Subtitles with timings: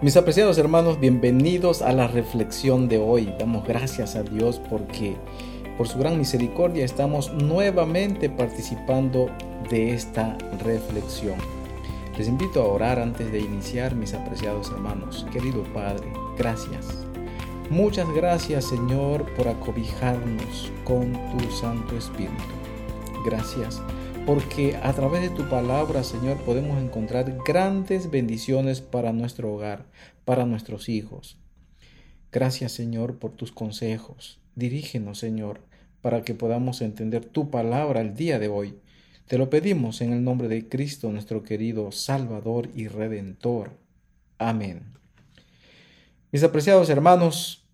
[0.00, 3.34] Mis apreciados hermanos, bienvenidos a la reflexión de hoy.
[3.36, 5.16] Damos gracias a Dios porque
[5.76, 9.28] por su gran misericordia estamos nuevamente participando
[9.68, 11.34] de esta reflexión.
[12.16, 15.26] Les invito a orar antes de iniciar, mis apreciados hermanos.
[15.32, 16.06] Querido Padre,
[16.38, 16.86] gracias.
[17.68, 22.44] Muchas gracias Señor por acobijarnos con tu Santo Espíritu.
[23.26, 23.82] Gracias
[24.28, 29.86] porque a través de tu palabra, Señor, podemos encontrar grandes bendiciones para nuestro hogar,
[30.26, 31.38] para nuestros hijos.
[32.30, 34.38] Gracias, Señor, por tus consejos.
[34.54, 35.62] Dirígenos, Señor,
[36.02, 38.78] para que podamos entender tu palabra el día de hoy.
[39.28, 43.78] Te lo pedimos en el nombre de Cristo, nuestro querido Salvador y Redentor.
[44.36, 44.92] Amén.
[46.32, 47.66] Mis apreciados hermanos,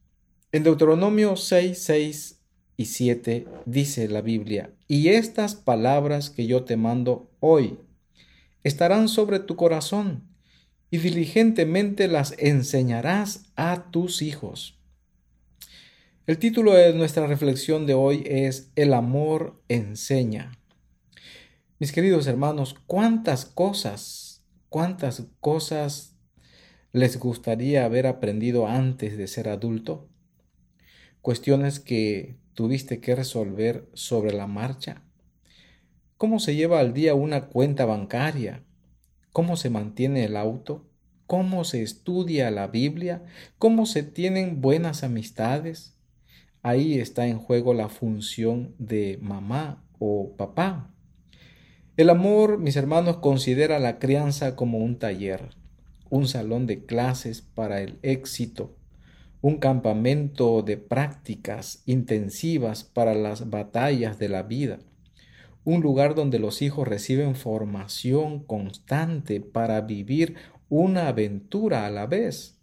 [0.53, 2.44] en Deuteronomio 6, 6
[2.77, 7.79] y 7 dice la Biblia, y estas palabras que yo te mando hoy
[8.63, 10.29] estarán sobre tu corazón
[10.91, 14.79] y diligentemente las enseñarás a tus hijos.
[16.27, 20.53] El título de nuestra reflexión de hoy es El amor enseña.
[21.79, 26.17] Mis queridos hermanos, ¿cuántas cosas, cuántas cosas
[26.93, 30.09] les gustaría haber aprendido antes de ser adulto?
[31.21, 35.03] Cuestiones que tuviste que resolver sobre la marcha?
[36.17, 38.63] ¿Cómo se lleva al día una cuenta bancaria?
[39.33, 40.89] ¿Cómo se mantiene el auto?
[41.27, 43.25] ¿Cómo se estudia la Biblia?
[43.59, 45.97] ¿Cómo se tienen buenas amistades?
[46.63, 50.91] Ahí está en juego la función de mamá o papá.
[51.97, 55.51] El amor, mis hermanos, considera la crianza como un taller,
[56.11, 58.77] un salón de clases para el éxito
[59.45, 64.79] un campamento de prácticas intensivas para las batallas de la vida,
[65.65, 70.37] un lugar donde los hijos reciben formación constante para vivir
[70.71, 72.57] una aventura a la vez,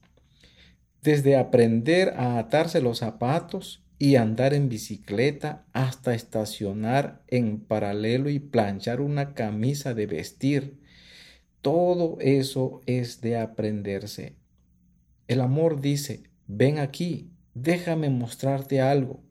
[1.04, 8.40] desde aprender a atarse los zapatos y andar en bicicleta hasta estacionar en paralelo y
[8.40, 10.80] planchar una camisa de vestir.
[11.62, 14.36] Todo eso es de aprenderse.
[15.28, 19.24] El amor dice, Ven aquí, déjame mostrarte algo.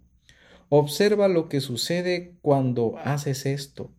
[0.70, 3.92] Observa lo que sucede cuando haces esto.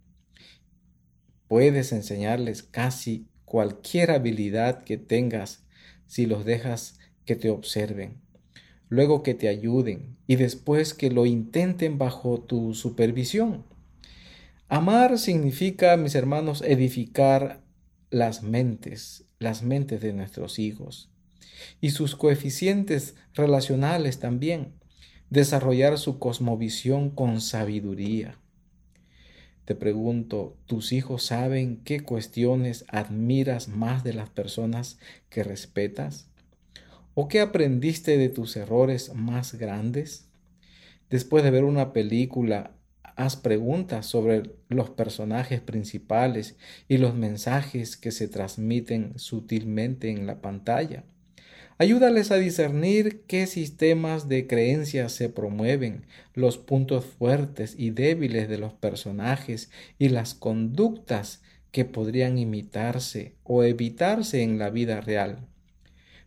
[1.47, 5.63] Puedes enseñarles casi cualquier habilidad que tengas
[6.07, 8.19] si los dejas que te observen,
[8.89, 13.67] luego que te ayuden y después que lo intenten bajo tu supervisión.
[14.67, 17.61] Amar significa, mis hermanos, edificar
[18.09, 21.11] las mentes, las mentes de nuestros hijos
[21.79, 24.73] y sus coeficientes relacionales también,
[25.29, 28.37] desarrollar su cosmovisión con sabiduría.
[29.65, 36.27] Te pregunto, ¿tus hijos saben qué cuestiones admiras más de las personas que respetas?
[37.13, 40.27] ¿O qué aprendiste de tus errores más grandes?
[41.09, 42.75] Después de ver una película,
[43.15, 46.57] haz preguntas sobre los personajes principales
[46.87, 51.03] y los mensajes que se transmiten sutilmente en la pantalla.
[51.77, 58.57] Ayúdales a discernir qué sistemas de creencias se promueven, los puntos fuertes y débiles de
[58.57, 65.47] los personajes y las conductas que podrían imitarse o evitarse en la vida real.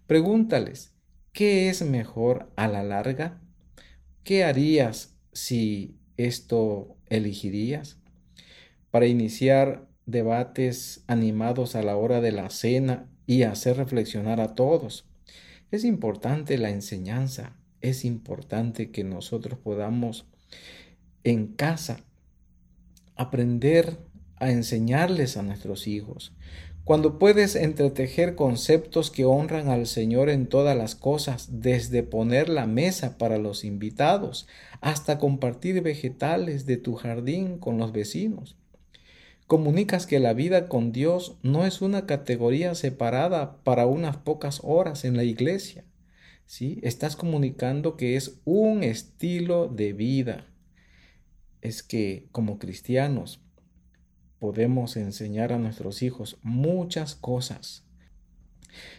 [0.07, 0.93] Pregúntales,
[1.33, 3.41] ¿qué es mejor a la larga?
[4.25, 7.99] ¿Qué harías si esto elegirías?
[8.91, 15.07] Para iniciar debates animados a la hora de la cena y hacer reflexionar a todos.
[15.75, 20.25] Es importante la enseñanza, es importante que nosotros podamos
[21.25, 21.99] en casa
[23.17, 23.99] aprender
[24.37, 26.33] a enseñarles a nuestros hijos.
[26.85, 32.69] Cuando puedes entretejer conceptos que honran al Señor en todas las cosas, desde poner la
[32.69, 34.47] mesa para los invitados
[34.81, 38.57] hasta compartir vegetales de tu jardín con los vecinos.
[39.47, 45.05] Comunicas que la vida con Dios no es una categoría separada para unas pocas horas
[45.05, 45.85] en la iglesia.
[46.47, 46.81] ¿sí?
[46.83, 50.47] Estás comunicando que es un estilo de vida.
[51.61, 53.43] Es que como cristianos
[54.39, 57.87] podemos enseñar a nuestros hijos muchas cosas.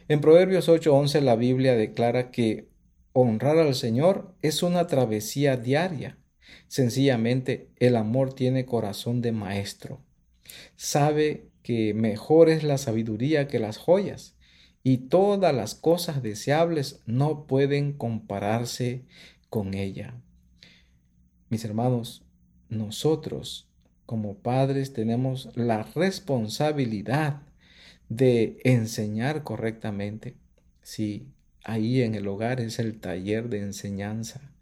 [0.08, 2.70] En Proverbios 8:11 la Biblia declara que
[3.14, 6.20] honrar al Señor es una travesía diaria.
[6.68, 10.02] Sencillamente el amor tiene corazón de maestro.
[10.76, 14.36] Sabe que mejor es la sabiduría que las joyas,
[14.84, 19.06] y todas las cosas deseables no pueden compararse
[19.50, 20.22] con ella.
[21.50, 22.24] Mis hermanos,
[22.70, 23.68] nosotros
[24.06, 27.42] como padres tenemos la responsabilidad
[28.10, 30.36] de enseñar correctamente,
[30.86, 31.34] Sí,
[31.64, 34.54] ahí en el hogar es el taller de enseñanza.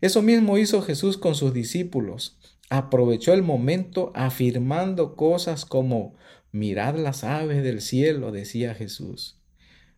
[0.00, 2.36] Eso mismo hizo Jesús con sus discípulos.
[2.70, 6.14] Aprovechó el momento afirmando cosas como,
[6.52, 9.40] mirad las aves del cielo, decía Jesús.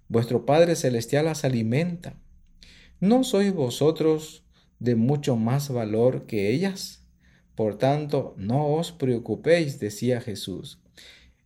[0.08, 2.14] Vuestro Padre Celestial las alimenta.
[2.98, 4.44] ¿No sois vosotros
[4.78, 7.04] de mucho más valor que ellas?
[7.54, 10.80] Por tanto, no os preocupéis, decía Jesús.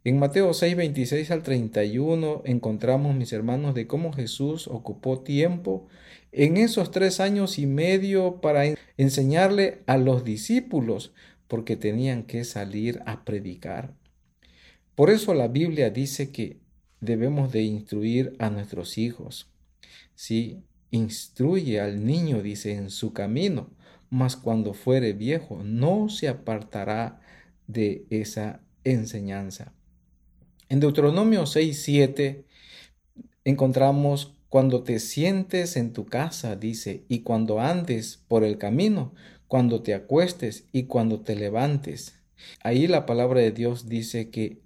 [0.05, 5.88] En Mateo 6, 26 al 31 encontramos, mis hermanos, de cómo Jesús ocupó tiempo
[6.36, 8.64] en esos tres años y medio para
[8.98, 11.14] enseñarle a los discípulos,
[11.48, 13.94] porque tenían que salir a predicar.
[14.94, 16.60] Por eso la Biblia dice que
[17.00, 19.50] debemos de instruir a nuestros hijos.
[20.14, 23.70] Sí, instruye al niño, dice, en su camino,
[24.10, 27.18] mas cuando fuere viejo no se apartará
[27.66, 29.72] de esa enseñanza.
[30.68, 32.44] En Deuteronomio 6, 7
[33.44, 39.12] encontramos cuando te sientes en tu casa, dice, y cuando andes por el camino,
[39.48, 42.22] cuando te acuestes y cuando te levantes.
[42.62, 44.62] Ahí la palabra de Dios dice que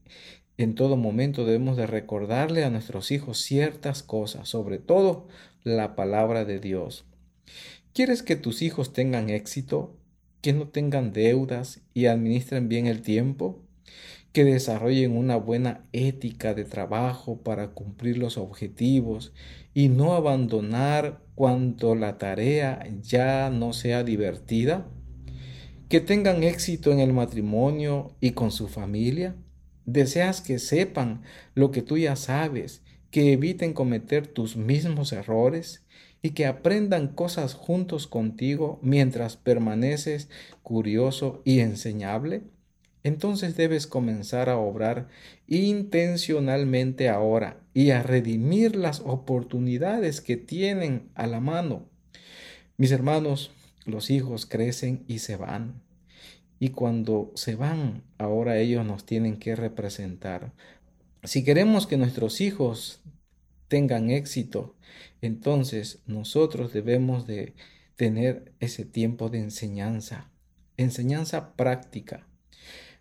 [0.59, 5.27] en todo momento debemos de recordarle a nuestros hijos ciertas cosas, sobre todo
[5.65, 7.05] la palabra de Dios.
[7.93, 9.97] ¿Quieres que tus hijos tengan éxito?
[10.41, 13.59] ¿Que no tengan deudas y administren bien el tiempo?
[14.33, 19.33] ¿Que desarrollen una buena ética de trabajo para cumplir los objetivos
[19.75, 24.87] y no abandonar cuando la tarea ya no sea divertida?
[25.89, 29.35] ¿Que tengan éxito en el matrimonio y con su familia?
[29.85, 31.23] Deseas que sepan
[31.55, 35.85] lo que tú ya sabes, que eviten cometer tus mismos errores
[36.23, 40.29] y que aprendan cosas juntos contigo mientras permaneces
[40.63, 42.45] curioso y enseñable?
[43.03, 45.09] Entonces debes comenzar a obrar
[45.47, 51.89] intencionalmente ahora y a redimir las oportunidades que tienen a la mano.
[52.77, 53.53] Mis hermanos,
[53.87, 55.83] los hijos crecen y se van.
[56.59, 60.53] Y cuando se van, ahora ellos nos tienen que representar.
[61.25, 63.03] Si queremos que nuestros hijos
[63.69, 64.77] tengan éxito,
[65.23, 67.55] entonces nosotros debemos de
[67.97, 70.31] tener ese tiempo de enseñanza,
[70.77, 72.27] enseñanza práctica.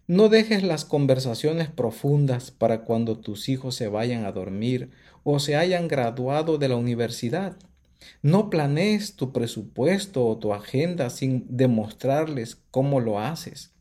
[0.10, 4.90] No dejes las conversaciones profundas para cuando tus hijos se vayan a dormir
[5.24, 7.56] o se hayan graduado de la universidad.
[8.24, 13.72] No planees tu presupuesto o tu agenda sin demostrarles cómo lo haces.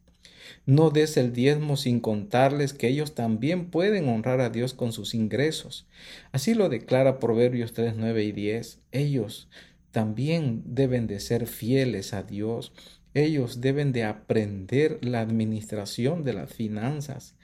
[0.67, 5.15] No des el diezmo sin contarles que ellos también pueden honrar a Dios con sus
[5.15, 5.87] ingresos.
[6.31, 8.81] Así lo declara Proverbios 3, 9 y 10.
[8.93, 9.49] Ellos
[9.93, 12.75] también deben de ser fieles a Dios
[13.14, 17.34] ellos deben de aprender la administración de las finanzas.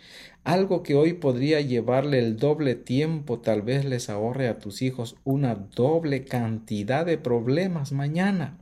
[0.45, 5.17] Algo que hoy podría llevarle el doble tiempo, tal vez les ahorre a tus hijos
[5.25, 8.59] una doble cantidad de problemas mañana.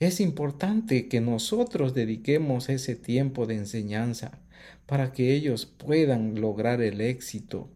[0.00, 4.40] Es importante que nosotros dediquemos ese tiempo de enseñanza
[4.86, 7.68] para que ellos puedan lograr el éxito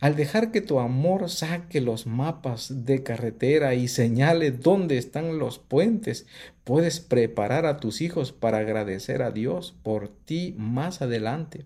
[0.00, 5.58] al dejar que tu amor saque los mapas de carretera y señale dónde están los
[5.58, 6.26] puentes,
[6.64, 11.64] puedes preparar a tus hijos para agradecer a Dios por ti más adelante.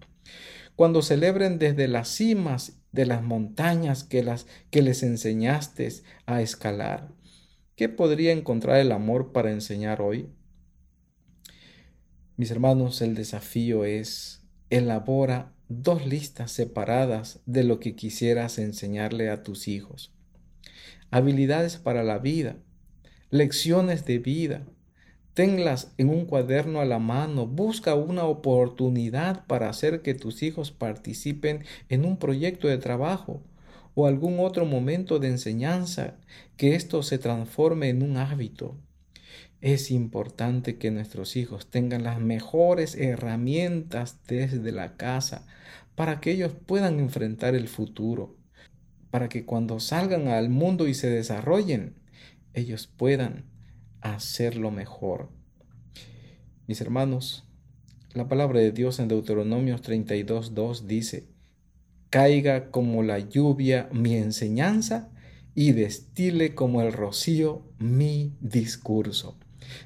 [0.74, 5.88] Cuando celebren desde las cimas de las montañas que, las, que les enseñaste
[6.26, 7.08] a escalar,
[7.76, 10.28] ¿qué podría encontrar el amor para enseñar hoy?
[12.36, 19.42] Mis hermanos, el desafío es elabora dos listas separadas de lo que quisieras enseñarle a
[19.42, 20.12] tus hijos.
[21.10, 22.56] Habilidades para la vida,
[23.30, 24.66] lecciones de vida.
[25.36, 27.46] Tenlas en un cuaderno a la mano.
[27.46, 33.42] Busca una oportunidad para hacer que tus hijos participen en un proyecto de trabajo
[33.94, 36.14] o algún otro momento de enseñanza,
[36.56, 38.78] que esto se transforme en un hábito.
[39.60, 45.46] Es importante que nuestros hijos tengan las mejores herramientas desde la casa
[45.96, 48.38] para que ellos puedan enfrentar el futuro,
[49.10, 51.94] para que cuando salgan al mundo y se desarrollen,
[52.54, 53.54] ellos puedan
[54.00, 55.30] hacerlo mejor.
[56.66, 57.44] Mis hermanos,
[58.12, 61.26] la palabra de Dios en Deuteronomio 32.2 dice,
[62.10, 65.10] caiga como la lluvia mi enseñanza
[65.54, 69.38] y destile como el rocío mi discurso.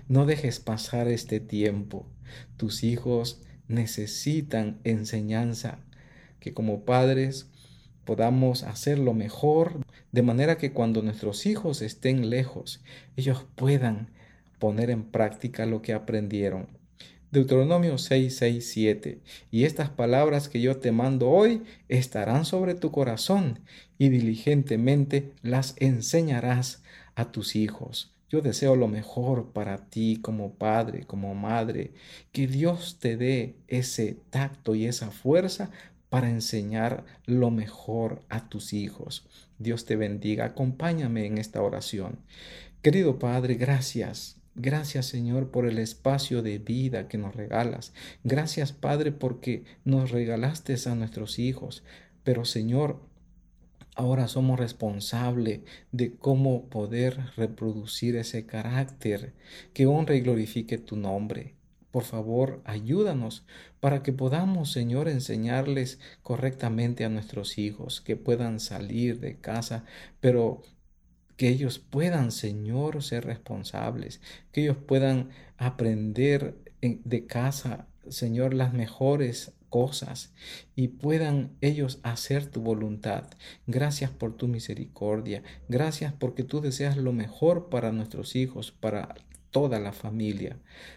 [0.08, 2.06] No dejes pasar este tiempo.
[2.56, 5.80] Tus hijos necesitan enseñanza,
[6.38, 7.49] que como padres
[8.10, 12.82] podamos hacerlo mejor, de manera que cuando nuestros hijos estén lejos,
[13.16, 14.08] ellos puedan
[14.58, 16.66] poner en práctica lo que aprendieron.
[17.30, 19.20] Deuteronomio 6, 6, 7.
[19.52, 23.60] Y estas palabras que yo te mando hoy estarán sobre tu corazón
[23.96, 26.82] y diligentemente las enseñarás
[27.14, 28.12] a tus hijos.
[28.28, 31.92] Yo deseo lo mejor para ti como padre, como madre.
[32.32, 35.70] Que Dios te dé ese tacto y esa fuerza
[36.10, 39.26] para enseñar lo mejor a tus hijos.
[39.58, 40.44] Dios te bendiga.
[40.44, 42.18] Acompáñame en esta oración.
[42.82, 47.92] Querido Padre, gracias Gracias Señor por el espacio de vida que nos regalas.
[48.24, 51.84] Gracias Padre porque nos regalaste a nuestros hijos.
[52.24, 53.00] Pero Señor,
[53.94, 55.60] ahora somos responsables
[55.92, 59.34] de cómo poder reproducir ese carácter
[59.72, 61.54] que honre y glorifique tu nombre.
[61.90, 63.44] Por favor, ayúdanos
[63.80, 69.84] para que podamos, Señor, enseñarles correctamente a nuestros hijos, que puedan salir de casa,
[70.20, 70.62] pero
[71.36, 74.20] que ellos puedan, Señor, ser responsables,
[74.52, 80.32] que ellos puedan aprender de casa, Señor, las mejores cosas
[80.76, 83.24] y puedan ellos hacer tu voluntad.
[83.66, 85.42] Gracias por tu misericordia.
[85.68, 89.14] Gracias porque tú deseas lo mejor para nuestros hijos, para
[89.50, 90.56] toda la familia.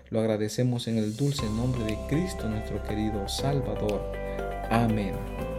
[0.10, 4.12] Lo agradecemos en el dulce nombre de Cristo, nuestro querido Salvador.
[4.69, 5.52] Amén.